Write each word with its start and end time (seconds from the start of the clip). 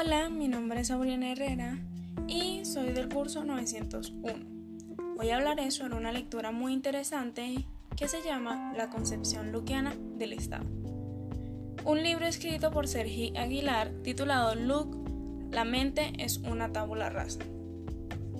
Hola, 0.00 0.28
mi 0.28 0.46
nombre 0.46 0.82
es 0.82 0.92
Auriana 0.92 1.32
Herrera 1.32 1.76
y 2.28 2.64
soy 2.64 2.92
del 2.92 3.08
curso 3.08 3.42
901. 3.42 4.46
Hoy 5.18 5.30
hablaré 5.30 5.72
sobre 5.72 5.96
una 5.96 6.12
lectura 6.12 6.52
muy 6.52 6.72
interesante 6.72 7.66
que 7.96 8.06
se 8.06 8.22
llama 8.22 8.74
La 8.76 8.90
concepción 8.90 9.50
luquiana 9.50 9.96
del 10.16 10.34
Estado. 10.34 10.66
Un 11.84 12.00
libro 12.04 12.26
escrito 12.26 12.70
por 12.70 12.86
Sergi 12.86 13.36
Aguilar 13.36 13.90
titulado 14.04 14.54
Luke, 14.54 14.96
la 15.50 15.64
mente 15.64 16.12
es 16.18 16.38
una 16.38 16.72
tabula 16.72 17.10
rasa. 17.10 17.40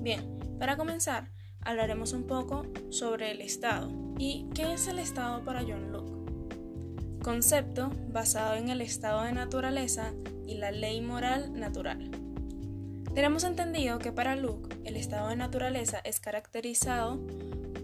Bien, 0.01 0.39
para 0.61 0.77
comenzar, 0.77 1.33
hablaremos 1.63 2.13
un 2.13 2.29
poco 2.29 2.67
sobre 2.91 3.33
el 3.33 3.41
Estado 3.41 3.91
y 4.17 4.47
qué 4.55 4.75
es 4.75 4.87
el 4.87 5.01
Estado 5.01 5.45
para 5.45 5.63
John 5.63 5.91
Locke 5.91 6.28
concepto 7.23 7.91
basado 8.09 8.55
en 8.55 8.69
el 8.69 8.81
estado 8.81 9.23
de 9.23 9.33
naturaleza 9.33 10.13
y 10.47 10.57
la 10.57 10.71
ley 10.71 11.01
moral 11.01 11.53
natural. 11.59 12.11
Tenemos 13.15 13.45
entendido 13.45 13.99
que 13.99 14.13
para 14.13 14.37
Luke 14.37 14.77
el 14.85 14.97
estado 14.97 15.29
de 15.29 15.37
naturaleza 15.37 15.99
es 16.05 16.21
caracterizado 16.21 17.21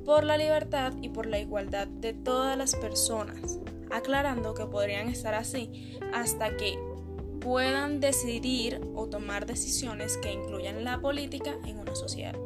por 0.05 0.25
la 0.25 0.37
libertad 0.37 0.93
y 1.01 1.09
por 1.09 1.27
la 1.27 1.39
igualdad 1.39 1.89
de 1.89 2.13
todas 2.13 2.57
las 2.57 2.77
personas, 2.77 3.59
aclarando 3.91 4.55
que 4.55 4.67
podrían 4.67 5.09
estar 5.09 5.35
así 5.35 5.99
hasta 6.13 6.57
que 6.57 6.79
puedan 7.41 8.01
decidir 8.01 8.81
o 8.95 9.09
tomar 9.09 9.45
decisiones 9.47 10.17
que 10.19 10.33
incluyan 10.33 10.85
la 10.85 11.01
política 11.01 11.57
en 11.67 11.79
una 11.79 11.95
sociedad. 11.95 12.37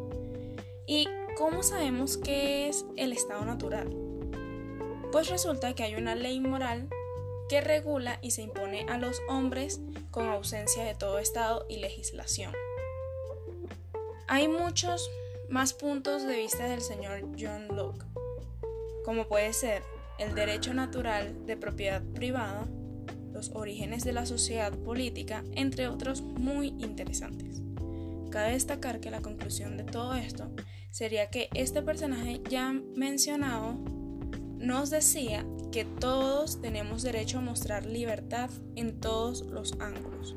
¿Y 0.87 1.07
cómo 1.37 1.63
sabemos 1.63 2.17
qué 2.17 2.69
es 2.69 2.87
el 2.97 3.13
estado 3.13 3.45
natural? 3.45 4.08
Pues 5.11 5.29
resulta 5.29 5.75
que 5.75 5.85
hay 5.85 5.95
una 5.95 6.15
ley 6.15 6.39
moral 6.39 6.89
que 7.49 7.61
regula 7.63 8.19
y 8.21 8.33
se 8.33 8.43
impone 8.43 8.87
a 8.89 8.99
los 8.99 9.21
hombres 9.29 9.81
con 10.11 10.27
ausencia 10.27 10.85
de 10.85 10.95
todo 10.95 11.19
Estado 11.19 11.65
y 11.69 11.79
legislación. 11.79 12.53
Hay 14.27 14.49
muchos 14.49 15.11
más 15.49 15.73
puntos 15.73 16.27
de 16.27 16.37
vista 16.37 16.67
del 16.67 16.83
señor 16.83 17.23
John 17.39 17.69
Locke, 17.75 18.05
como 19.05 19.27
puede 19.29 19.55
ser 19.55 19.83
el 20.19 20.35
derecho 20.35 20.75
natural 20.75 21.47
de 21.47 21.57
propiedad 21.57 22.03
privada, 22.15 22.69
los 23.33 23.51
orígenes 23.55 24.05
de 24.05 24.13
la 24.13 24.27
sociedad 24.27 24.73
política, 24.73 25.43
entre 25.53 25.89
otros 25.89 26.21
muy 26.21 26.69
interesantes. 26.79 27.63
Cabe 28.31 28.53
destacar 28.53 29.01
que 29.01 29.11
la 29.11 29.23
conclusión 29.23 29.79
de 29.79 29.85
todo 29.85 30.15
esto 30.15 30.51
sería 30.91 31.31
que 31.31 31.49
este 31.55 31.81
personaje 31.81 32.43
ya 32.51 32.75
mencionado 32.95 33.98
nos 34.69 34.91
decía 34.91 35.47
que 35.73 35.87
todos 35.87 36.61
tenemos 36.61 37.03
derecho 37.03 37.39
a 37.39 37.41
mostrar 37.41 37.87
libertad 37.87 38.51
en 38.77 39.01
todos 39.01 39.47
los 39.47 39.73
ángulos, 39.81 40.37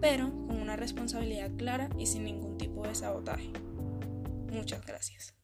pero 0.00 0.30
con 0.46 0.60
una 0.60 0.76
responsabilidad 0.76 1.50
clara 1.56 1.90
y 1.98 2.06
sin 2.06 2.22
ningún 2.22 2.56
tipo 2.58 2.86
de 2.86 2.94
sabotaje. 2.94 3.50
Muchas 4.52 4.86
gracias. 4.86 5.34